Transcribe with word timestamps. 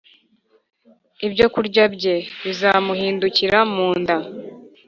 Ibyokurya 1.25 1.83
bye 1.95 2.15
bizamuhindukira 2.45 3.59
mu 3.73 3.87
nda 3.99 4.17